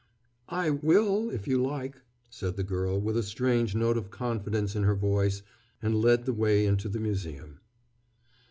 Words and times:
"I 0.49 0.71
will, 0.71 1.29
if 1.29 1.47
you 1.47 1.61
like," 1.61 2.01
said 2.31 2.55
the 2.57 2.63
girl 2.63 2.99
with 2.99 3.15
a 3.15 3.21
strange 3.21 3.75
note 3.75 3.97
of 3.97 4.09
confidence 4.09 4.75
in 4.75 4.81
her 4.81 4.95
voice, 4.95 5.43
and 5.79 5.93
led 6.01 6.25
the 6.25 6.33
way 6.33 6.65
into 6.65 6.89
the 6.89 6.99
museum. 6.99 7.59